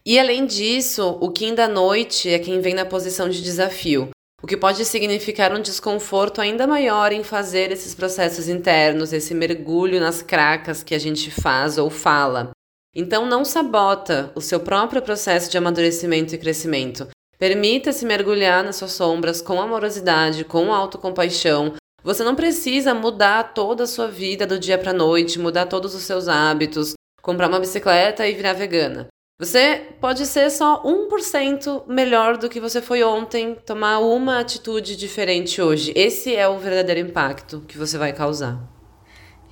E 0.05 0.19
além 0.19 0.47
disso, 0.47 1.17
o 1.21 1.31
Kim 1.31 1.55
da 1.55 1.69
noite 1.69 2.29
é 2.29 2.39
quem 2.39 2.61
vem 2.61 2.75
na 2.75 2.85
posição 2.85 3.29
de 3.29 3.41
desafio, 3.41 4.11
o 4.43 4.47
que 4.49 4.57
pode 4.57 4.85
significar 4.85 5.55
um 5.55 5.63
desconforto 5.63 6.41
ainda 6.41 6.67
maior 6.67 7.13
em 7.13 7.23
fazer 7.23 7.71
esses 7.71 7.95
processos 7.95 8.49
internos, 8.49 9.13
esse 9.13 9.33
mergulho 9.33 10.01
nas 10.01 10.21
cracas 10.21 10.83
que 10.83 10.97
a 10.97 10.99
gente 10.99 11.31
faz 11.31 11.79
ou 11.79 11.89
fala. 11.89 12.51
Então 12.93 13.25
não 13.25 13.45
sabota 13.45 14.33
o 14.35 14.41
seu 14.41 14.59
próprio 14.59 15.01
processo 15.01 15.49
de 15.49 15.57
amadurecimento 15.57 16.35
e 16.35 16.39
crescimento. 16.39 17.07
Permita-se 17.39 18.05
mergulhar 18.05 18.65
nas 18.65 18.77
suas 18.77 18.93
sombras 18.93 19.41
com 19.41 19.61
amorosidade, 19.61 20.45
com 20.45 20.75
autocompaixão. 20.75 21.75
Você 22.03 22.25
não 22.25 22.35
precisa 22.35 22.93
mudar 22.93 23.55
toda 23.55 23.85
a 23.85 23.87
sua 23.87 24.09
vida 24.09 24.49
do 24.49 24.59
dia 24.59 24.77
para 24.77 24.93
noite, 24.93 25.39
mudar 25.39 25.67
todos 25.67 25.95
os 25.95 26.03
seus 26.03 26.27
hábitos, 26.27 26.95
comprar 27.23 27.49
uma 27.49 27.61
bicicleta 27.61 28.27
e 28.27 28.35
virar 28.35 28.55
vegana. 28.55 29.07
Você 29.43 29.89
pode 30.01 30.25
ser 30.25 30.51
só 30.51 30.81
1% 30.85 31.89
melhor 31.89 32.39
do 32.39 32.49
que 32.49 32.61
você 32.61 32.81
foi 32.81 33.03
ontem, 33.03 33.57
tomar 33.67 33.99
uma 33.99 34.39
atitude 34.39 34.95
diferente 34.97 35.61
hoje. 35.61 35.93
Esse 35.97 36.33
é 36.33 36.47
o 36.47 36.61
verdadeiro 36.61 37.01
impacto 37.01 37.61
que 37.67 37.77
você 37.77 37.99
vai 37.99 38.13
causar. 38.13 38.63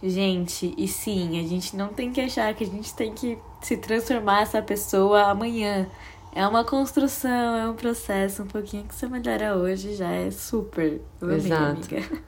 Gente, 0.00 0.72
e 0.78 0.86
sim, 0.86 1.40
a 1.44 1.48
gente 1.48 1.74
não 1.74 1.88
tem 1.88 2.12
que 2.12 2.20
achar 2.20 2.54
que 2.54 2.62
a 2.62 2.66
gente 2.68 2.94
tem 2.94 3.12
que 3.12 3.36
se 3.62 3.76
transformar 3.78 4.42
essa 4.42 4.62
pessoa 4.62 5.22
amanhã. 5.24 5.88
É 6.36 6.46
uma 6.46 6.62
construção, 6.62 7.56
é 7.56 7.68
um 7.68 7.74
processo. 7.74 8.44
Um 8.44 8.46
pouquinho 8.46 8.84
que 8.84 8.94
você 8.94 9.08
melhora 9.08 9.56
hoje 9.56 9.96
já 9.96 10.12
é 10.12 10.30
super. 10.30 11.00
Exato. 11.20 11.92
Amiga. 11.92 12.22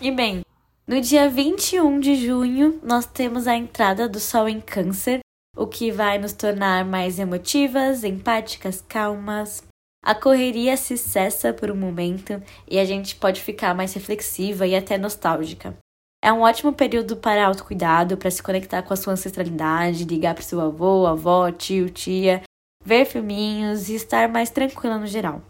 E 0.00 0.12
bem, 0.12 0.42
no 0.86 1.00
dia 1.00 1.28
21 1.28 1.98
de 1.98 2.14
junho, 2.14 2.78
nós 2.80 3.06
temos 3.06 3.48
a 3.48 3.56
entrada 3.56 4.08
do 4.08 4.20
Sol 4.20 4.48
em 4.48 4.60
Câncer, 4.60 5.23
o 5.56 5.66
que 5.66 5.90
vai 5.90 6.18
nos 6.18 6.32
tornar 6.32 6.84
mais 6.84 7.18
emotivas, 7.18 8.04
empáticas, 8.04 8.84
calmas. 8.88 9.62
A 10.04 10.14
correria 10.14 10.76
se 10.76 10.98
cessa 10.98 11.52
por 11.52 11.70
um 11.70 11.76
momento 11.76 12.42
e 12.68 12.78
a 12.78 12.84
gente 12.84 13.16
pode 13.16 13.40
ficar 13.40 13.74
mais 13.74 13.94
reflexiva 13.94 14.66
e 14.66 14.74
até 14.74 14.98
nostálgica. 14.98 15.76
É 16.22 16.32
um 16.32 16.40
ótimo 16.40 16.72
período 16.72 17.16
para 17.16 17.46
autocuidado, 17.46 18.16
para 18.16 18.30
se 18.30 18.42
conectar 18.42 18.82
com 18.82 18.92
a 18.92 18.96
sua 18.96 19.12
ancestralidade, 19.12 20.04
ligar 20.04 20.34
para 20.34 20.42
seu 20.42 20.60
avô, 20.60 21.06
avó, 21.06 21.50
tio, 21.50 21.90
tia 21.90 22.42
ver 22.84 23.06
filminhos 23.06 23.88
e 23.88 23.94
estar 23.94 24.28
mais 24.28 24.50
tranquila 24.50 24.98
no 24.98 25.06
geral. 25.06 25.40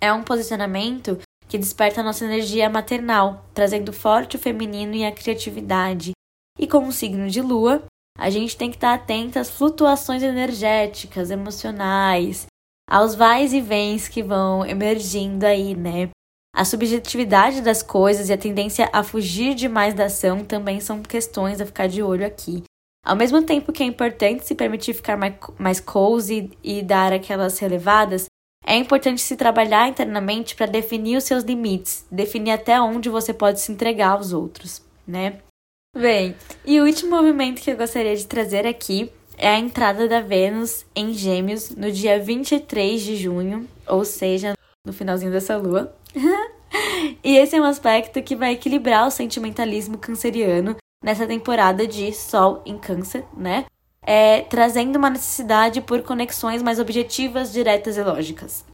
É 0.00 0.12
um 0.12 0.22
posicionamento 0.22 1.18
que 1.48 1.58
desperta 1.58 2.00
a 2.00 2.04
nossa 2.04 2.24
energia 2.24 2.70
maternal, 2.70 3.44
trazendo 3.52 3.92
forte 3.92 4.36
o 4.36 4.38
feminino 4.38 4.94
e 4.94 5.04
a 5.04 5.12
criatividade. 5.12 6.12
E 6.58 6.66
como 6.66 6.92
signo 6.92 7.28
de 7.28 7.40
lua, 7.40 7.82
a 8.18 8.30
gente 8.30 8.56
tem 8.56 8.70
que 8.70 8.76
estar 8.76 8.94
atenta 8.94 9.40
às 9.40 9.50
flutuações 9.50 10.22
energéticas, 10.22 11.30
emocionais, 11.30 12.46
aos 12.88 13.14
vais 13.14 13.52
e 13.52 13.60
vens 13.60 14.08
que 14.08 14.22
vão 14.22 14.64
emergindo 14.64 15.44
aí, 15.44 15.74
né? 15.74 16.08
A 16.54 16.64
subjetividade 16.64 17.60
das 17.60 17.82
coisas 17.82 18.30
e 18.30 18.32
a 18.32 18.38
tendência 18.38 18.88
a 18.92 19.02
fugir 19.02 19.54
demais 19.54 19.92
da 19.92 20.06
ação 20.06 20.42
também 20.42 20.80
são 20.80 21.02
questões 21.02 21.60
a 21.60 21.66
ficar 21.66 21.86
de 21.86 22.02
olho 22.02 22.26
aqui. 22.26 22.62
Ao 23.04 23.14
mesmo 23.14 23.42
tempo 23.42 23.72
que 23.72 23.82
é 23.82 23.86
importante 23.86 24.46
se 24.46 24.54
permitir 24.54 24.94
ficar 24.94 25.16
mais, 25.16 25.34
mais 25.58 25.80
cozy 25.80 26.50
e 26.64 26.82
dar 26.82 27.12
aquelas 27.12 27.58
relevadas, 27.58 28.24
é 28.64 28.74
importante 28.74 29.20
se 29.20 29.36
trabalhar 29.36 29.88
internamente 29.88 30.56
para 30.56 30.66
definir 30.66 31.16
os 31.16 31.24
seus 31.24 31.44
limites, 31.44 32.04
definir 32.10 32.52
até 32.52 32.80
onde 32.80 33.08
você 33.08 33.32
pode 33.32 33.60
se 33.60 33.70
entregar 33.70 34.12
aos 34.12 34.32
outros, 34.32 34.82
né? 35.06 35.38
Bem, 35.98 36.36
e 36.62 36.78
o 36.78 36.84
último 36.84 37.16
movimento 37.16 37.62
que 37.62 37.70
eu 37.70 37.76
gostaria 37.76 38.14
de 38.14 38.26
trazer 38.26 38.66
aqui 38.66 39.10
é 39.38 39.48
a 39.48 39.58
entrada 39.58 40.06
da 40.06 40.20
Vênus 40.20 40.84
em 40.94 41.14
Gêmeos 41.14 41.70
no 41.70 41.90
dia 41.90 42.22
23 42.22 43.00
de 43.00 43.16
junho, 43.16 43.66
ou 43.88 44.04
seja, 44.04 44.52
no 44.84 44.92
finalzinho 44.92 45.32
dessa 45.32 45.56
lua. 45.56 45.96
e 47.24 47.38
esse 47.38 47.56
é 47.56 47.60
um 47.62 47.64
aspecto 47.64 48.22
que 48.22 48.36
vai 48.36 48.52
equilibrar 48.52 49.06
o 49.06 49.10
sentimentalismo 49.10 49.96
canceriano 49.96 50.76
nessa 51.02 51.26
temporada 51.26 51.86
de 51.86 52.12
Sol 52.12 52.60
em 52.66 52.76
Câncer, 52.76 53.24
né? 53.34 53.64
É, 54.02 54.42
trazendo 54.42 54.96
uma 54.96 55.08
necessidade 55.08 55.80
por 55.80 56.02
conexões 56.02 56.62
mais 56.62 56.78
objetivas, 56.78 57.54
diretas 57.54 57.96
e 57.96 58.02
lógicas. 58.02 58.66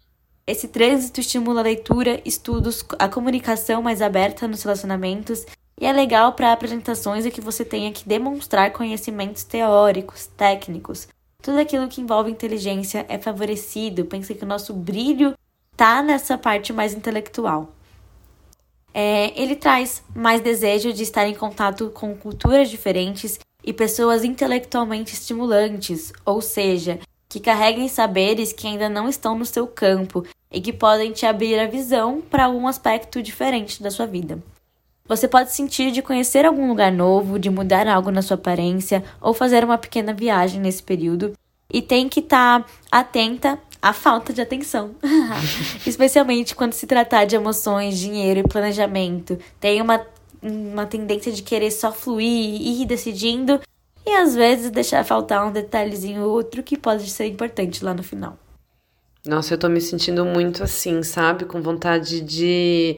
Esse 0.44 0.66
trânsito 0.66 1.20
estimula 1.20 1.60
a 1.60 1.64
leitura, 1.64 2.20
estudos, 2.24 2.84
a 2.98 3.08
comunicação 3.08 3.80
mais 3.80 4.02
aberta 4.02 4.48
nos 4.48 4.64
relacionamentos 4.64 5.46
e 5.82 5.86
é 5.86 5.92
legal 5.92 6.32
para 6.34 6.52
apresentações 6.52 7.26
em 7.26 7.30
que 7.30 7.40
você 7.40 7.64
tenha 7.64 7.90
que 7.90 8.08
demonstrar 8.08 8.70
conhecimentos 8.70 9.42
teóricos, 9.42 10.28
técnicos. 10.28 11.08
Tudo 11.42 11.58
aquilo 11.58 11.88
que 11.88 12.00
envolve 12.00 12.30
inteligência 12.30 13.04
é 13.08 13.18
favorecido. 13.18 14.04
Pensa 14.04 14.32
que 14.32 14.44
o 14.44 14.46
nosso 14.46 14.72
brilho 14.72 15.34
tá 15.76 16.00
nessa 16.00 16.38
parte 16.38 16.72
mais 16.72 16.94
intelectual. 16.94 17.68
É, 18.94 19.32
ele 19.34 19.56
traz 19.56 20.04
mais 20.14 20.40
desejo 20.40 20.92
de 20.92 21.02
estar 21.02 21.26
em 21.26 21.34
contato 21.34 21.90
com 21.90 22.14
culturas 22.14 22.70
diferentes 22.70 23.40
e 23.64 23.72
pessoas 23.72 24.22
intelectualmente 24.22 25.14
estimulantes, 25.14 26.12
ou 26.24 26.40
seja, 26.40 27.00
que 27.28 27.40
carreguem 27.40 27.88
saberes 27.88 28.52
que 28.52 28.68
ainda 28.68 28.88
não 28.88 29.08
estão 29.08 29.36
no 29.36 29.44
seu 29.44 29.66
campo 29.66 30.24
e 30.48 30.60
que 30.60 30.72
podem 30.72 31.10
te 31.10 31.26
abrir 31.26 31.58
a 31.58 31.66
visão 31.66 32.20
para 32.20 32.44
algum 32.44 32.68
aspecto 32.68 33.20
diferente 33.20 33.82
da 33.82 33.90
sua 33.90 34.06
vida. 34.06 34.40
Você 35.06 35.26
pode 35.26 35.52
sentir 35.52 35.90
de 35.90 36.00
conhecer 36.00 36.44
algum 36.44 36.68
lugar 36.68 36.92
novo, 36.92 37.38
de 37.38 37.50
mudar 37.50 37.86
algo 37.88 38.10
na 38.10 38.22
sua 38.22 38.36
aparência 38.36 39.02
ou 39.20 39.34
fazer 39.34 39.64
uma 39.64 39.76
pequena 39.76 40.14
viagem 40.14 40.60
nesse 40.60 40.82
período 40.82 41.32
e 41.72 41.80
tem 41.80 42.08
que 42.08 42.20
estar 42.20 42.62
tá 42.62 42.66
atenta 42.90 43.58
a 43.80 43.92
falta 43.92 44.32
de 44.32 44.40
atenção. 44.40 44.94
Especialmente 45.84 46.54
quando 46.54 46.72
se 46.72 46.86
tratar 46.86 47.24
de 47.24 47.34
emoções, 47.34 47.98
dinheiro 47.98 48.40
e 48.40 48.48
planejamento. 48.48 49.38
Tem 49.58 49.80
uma, 49.80 50.06
uma 50.40 50.86
tendência 50.86 51.32
de 51.32 51.42
querer 51.42 51.70
só 51.70 51.90
fluir 51.90 52.26
e 52.28 52.82
ir 52.82 52.86
decidindo 52.86 53.60
e 54.06 54.10
às 54.10 54.34
vezes 54.34 54.70
deixar 54.70 55.04
faltar 55.04 55.46
um 55.46 55.52
detalhezinho 55.52 56.22
ou 56.22 56.30
outro 56.30 56.62
que 56.62 56.76
pode 56.76 57.08
ser 57.10 57.26
importante 57.26 57.84
lá 57.84 57.94
no 57.94 58.02
final. 58.02 58.38
Nossa, 59.26 59.54
eu 59.54 59.58
tô 59.58 59.68
me 59.68 59.80
sentindo 59.80 60.24
muito 60.24 60.62
assim, 60.64 61.02
sabe? 61.02 61.44
Com 61.44 61.62
vontade 61.62 62.20
de. 62.20 62.96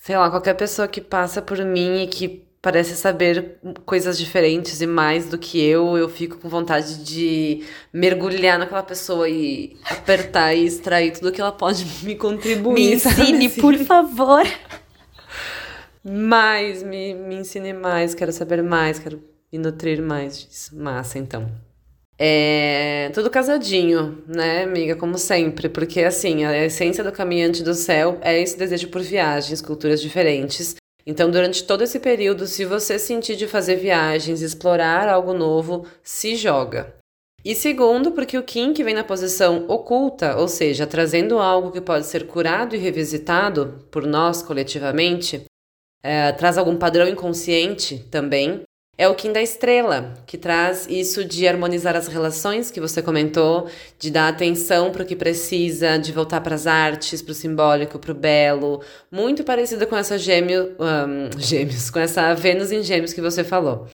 Sei 0.00 0.16
lá, 0.16 0.30
qualquer 0.30 0.54
pessoa 0.54 0.88
que 0.88 0.98
passa 0.98 1.42
por 1.42 1.58
mim 1.62 2.04
e 2.04 2.06
que 2.06 2.42
parece 2.62 2.96
saber 2.96 3.58
coisas 3.84 4.16
diferentes 4.16 4.80
e 4.80 4.86
mais 4.86 5.28
do 5.28 5.36
que 5.36 5.62
eu. 5.62 5.94
Eu 5.94 6.08
fico 6.08 6.38
com 6.38 6.48
vontade 6.48 7.04
de 7.04 7.62
mergulhar 7.92 8.58
naquela 8.58 8.82
pessoa 8.82 9.28
e 9.28 9.76
apertar 9.84 10.54
e 10.54 10.64
extrair 10.64 11.12
tudo 11.12 11.30
que 11.30 11.38
ela 11.38 11.52
pode 11.52 11.84
me 12.02 12.14
contribuir. 12.14 12.74
Me 12.74 12.94
ensine, 12.94 13.50
sabe? 13.50 13.60
por 13.60 13.76
favor. 13.76 14.42
Mais, 16.02 16.82
me, 16.82 17.12
me 17.12 17.34
ensine 17.34 17.74
mais, 17.74 18.14
quero 18.14 18.32
saber 18.32 18.62
mais, 18.62 18.98
quero 18.98 19.22
me 19.52 19.58
nutrir 19.58 20.00
mais 20.00 20.38
disso. 20.38 20.74
Massa, 20.74 21.18
então. 21.18 21.46
É 22.22 23.10
tudo 23.14 23.30
casadinho, 23.30 24.22
né, 24.26 24.64
amiga? 24.64 24.94
Como 24.94 25.16
sempre, 25.16 25.70
porque 25.70 26.02
assim, 26.02 26.44
a 26.44 26.66
essência 26.66 27.02
do 27.02 27.10
caminhante 27.10 27.62
do 27.62 27.72
céu 27.72 28.18
é 28.20 28.38
esse 28.38 28.58
desejo 28.58 28.88
por 28.88 29.00
viagens, 29.00 29.62
culturas 29.62 30.02
diferentes. 30.02 30.74
Então, 31.06 31.30
durante 31.30 31.64
todo 31.64 31.82
esse 31.82 31.98
período, 31.98 32.46
se 32.46 32.66
você 32.66 32.98
sentir 32.98 33.36
de 33.36 33.46
fazer 33.46 33.76
viagens, 33.76 34.42
explorar 34.42 35.08
algo 35.08 35.32
novo, 35.32 35.86
se 36.02 36.36
joga. 36.36 36.94
E 37.42 37.54
segundo, 37.54 38.12
porque 38.12 38.36
o 38.36 38.42
Kim 38.42 38.74
que 38.74 38.84
vem 38.84 38.94
na 38.94 39.02
posição 39.02 39.64
oculta, 39.66 40.36
ou 40.36 40.46
seja, 40.46 40.86
trazendo 40.86 41.38
algo 41.38 41.72
que 41.72 41.80
pode 41.80 42.04
ser 42.04 42.26
curado 42.26 42.76
e 42.76 42.78
revisitado 42.78 43.86
por 43.90 44.06
nós 44.06 44.42
coletivamente, 44.42 45.44
é, 46.02 46.32
traz 46.32 46.58
algum 46.58 46.76
padrão 46.76 47.08
inconsciente 47.08 47.98
também, 48.10 48.60
é 49.00 49.08
o 49.08 49.14
Kim 49.14 49.32
da 49.32 49.40
Estrela, 49.40 50.12
que 50.26 50.36
traz 50.36 50.86
isso 50.86 51.24
de 51.24 51.48
harmonizar 51.48 51.96
as 51.96 52.06
relações 52.06 52.70
que 52.70 52.78
você 52.78 53.00
comentou, 53.00 53.66
de 53.98 54.10
dar 54.10 54.28
atenção 54.28 54.92
para 54.92 55.04
o 55.04 55.06
que 55.06 55.16
precisa, 55.16 55.96
de 55.96 56.12
voltar 56.12 56.42
para 56.42 56.54
as 56.54 56.66
artes, 56.66 57.22
para 57.22 57.32
o 57.32 57.34
simbólico, 57.34 57.98
para 57.98 58.12
o 58.12 58.14
belo, 58.14 58.82
muito 59.10 59.42
parecido 59.42 59.86
com 59.86 59.96
essa 59.96 60.18
gêmeo, 60.18 60.76
um, 60.78 61.30
gêmeos, 61.40 61.88
com 61.88 61.98
essa 61.98 62.34
Vênus 62.34 62.70
em 62.70 62.82
gêmeos 62.82 63.14
que 63.14 63.22
você 63.22 63.42
falou. 63.42 63.86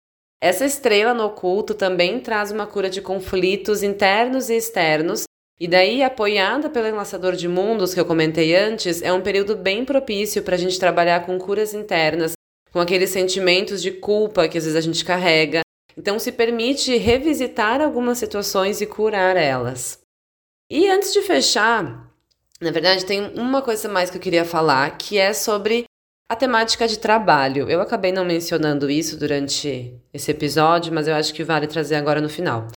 Essa 0.42 0.66
estrela 0.66 1.14
no 1.14 1.26
oculto 1.26 1.76
também 1.76 2.20
traz 2.20 2.52
uma 2.52 2.66
cura 2.66 2.90
de 2.90 3.00
conflitos 3.00 3.84
internos 3.84 4.50
e 4.50 4.58
externos, 4.58 5.26
e 5.60 5.68
daí, 5.68 6.02
apoiada 6.02 6.68
pelo 6.68 6.88
enlaçador 6.88 7.34
de 7.36 7.48
mundos 7.48 7.94
que 7.94 8.00
eu 8.00 8.06
comentei 8.06 8.56
antes, 8.56 9.04
é 9.04 9.14
um 9.14 9.22
período 9.22 9.56
bem 9.56 9.86
propício 9.86 10.42
para 10.42 10.56
a 10.56 10.58
gente 10.58 10.80
trabalhar 10.80 11.28
com 11.28 11.38
curas 11.38 11.76
internas, 11.76 12.34
com 12.76 12.82
aqueles 12.82 13.10
sentimentos 13.10 13.82
de 13.82 13.90
culpa 13.90 14.50
que 14.50 14.58
às 14.58 14.66
vezes 14.66 14.76
a 14.76 14.82
gente 14.82 15.06
carrega. 15.06 15.62
Então, 15.96 16.20
se 16.20 16.30
permite 16.30 16.98
revisitar 16.98 17.80
algumas 17.80 18.18
situações 18.18 18.82
e 18.82 18.86
curar 18.86 19.38
elas. 19.38 20.00
E 20.70 20.90
antes 20.90 21.14
de 21.14 21.22
fechar, 21.22 22.12
na 22.60 22.72
verdade, 22.72 23.06
tem 23.06 23.34
uma 23.40 23.62
coisa 23.62 23.88
mais 23.88 24.10
que 24.10 24.18
eu 24.18 24.22
queria 24.22 24.44
falar, 24.44 24.98
que 24.98 25.18
é 25.18 25.32
sobre 25.32 25.86
a 26.30 26.36
temática 26.36 26.86
de 26.86 27.00
trabalho. 27.00 27.70
Eu 27.70 27.80
acabei 27.80 28.12
não 28.12 28.26
mencionando 28.26 28.90
isso 28.90 29.18
durante 29.18 29.98
esse 30.14 30.32
episódio, 30.32 30.94
mas 30.94 31.08
eu 31.08 31.16
acho 31.16 31.34
que 31.34 31.46
vale 31.46 31.68
trazer 31.68 31.96
agora 31.96 32.20
no 32.20 32.28
final. 32.28 32.68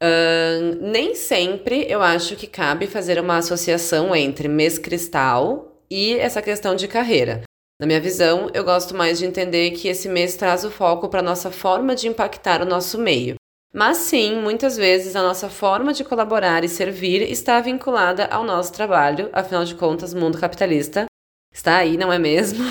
Uh, 0.00 0.76
nem 0.80 1.16
sempre 1.16 1.84
eu 1.90 2.00
acho 2.00 2.36
que 2.36 2.46
cabe 2.46 2.86
fazer 2.86 3.18
uma 3.18 3.38
associação 3.38 4.14
entre 4.14 4.46
mês 4.46 4.78
cristal 4.78 5.82
e 5.90 6.14
essa 6.14 6.40
questão 6.40 6.76
de 6.76 6.86
carreira. 6.86 7.42
Na 7.78 7.86
minha 7.86 8.00
visão, 8.00 8.48
eu 8.54 8.64
gosto 8.64 8.94
mais 8.94 9.18
de 9.18 9.26
entender 9.26 9.72
que 9.72 9.88
esse 9.88 10.08
mês 10.08 10.34
traz 10.34 10.64
o 10.64 10.70
foco 10.70 11.10
para 11.10 11.20
a 11.20 11.22
nossa 11.22 11.50
forma 11.50 11.94
de 11.94 12.08
impactar 12.08 12.62
o 12.62 12.66
nosso 12.66 12.98
meio. 12.98 13.34
Mas 13.74 13.98
sim, 13.98 14.40
muitas 14.40 14.78
vezes 14.78 15.14
a 15.14 15.22
nossa 15.22 15.50
forma 15.50 15.92
de 15.92 16.02
colaborar 16.02 16.64
e 16.64 16.68
servir 16.70 17.20
está 17.30 17.60
vinculada 17.60 18.24
ao 18.26 18.44
nosso 18.44 18.72
trabalho, 18.72 19.28
afinal 19.30 19.62
de 19.62 19.74
contas, 19.74 20.14
mundo 20.14 20.38
capitalista 20.38 21.04
está 21.52 21.76
aí, 21.76 21.98
não 21.98 22.10
é 22.10 22.18
mesmo? 22.18 22.64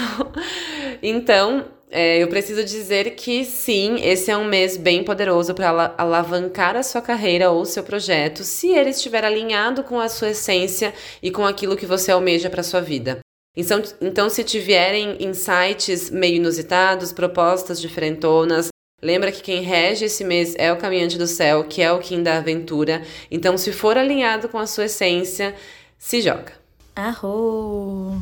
então, 1.04 1.66
é, 1.92 2.18
eu 2.18 2.28
preciso 2.28 2.64
dizer 2.64 3.12
que 3.12 3.46
sim, 3.46 3.98
esse 4.02 4.32
é 4.32 4.38
um 4.38 4.46
mês 4.46 4.76
bem 4.76 5.04
poderoso 5.04 5.54
para 5.54 5.94
alavancar 6.00 6.76
a 6.76 6.82
sua 6.82 7.02
carreira 7.02 7.52
ou 7.52 7.64
seu 7.66 7.84
projeto, 7.84 8.44
se 8.44 8.70
ele 8.70 8.90
estiver 8.90 9.24
alinhado 9.24 9.84
com 9.84 10.00
a 10.00 10.10
sua 10.10 10.32
essência 10.32 10.94
e 11.22 11.30
com 11.30 11.46
aquilo 11.46 11.78
que 11.78 11.86
você 11.86 12.12
almeja 12.12 12.50
para 12.50 12.64
sua 12.64 12.82
vida. 12.82 13.25
Então, 13.56 13.82
então, 14.02 14.30
se 14.30 14.44
tiverem 14.44 15.18
insights 15.24 16.10
meio 16.10 16.36
inusitados, 16.36 17.14
propostas 17.14 17.80
diferentonas, 17.80 18.68
lembra 19.02 19.32
que 19.32 19.42
quem 19.42 19.62
rege 19.62 20.06
esse 20.06 20.24
mês 20.24 20.54
é 20.58 20.72
o 20.74 20.78
caminhante 20.78 21.18
do 21.18 21.28
céu, 21.28 21.64
que 21.64 21.82
é 21.82 21.92
o 21.92 22.00
Kim 22.00 22.22
da 22.22 22.38
aventura. 22.38 23.02
Então, 23.32 23.58
se 23.58 23.72
for 23.72 23.98
alinhado 23.98 24.50
com 24.50 24.58
a 24.58 24.68
sua 24.68 24.86
essência, 24.86 25.56
se 25.98 26.22
joga. 26.22 26.54
Arro! 26.96 28.22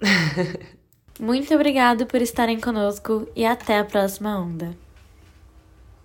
Muito 1.20 1.54
obrigado 1.54 2.06
por 2.06 2.20
estarem 2.20 2.58
conosco 2.58 3.28
e 3.36 3.44
até 3.44 3.78
a 3.78 3.84
próxima 3.84 4.36
onda. 4.36 4.81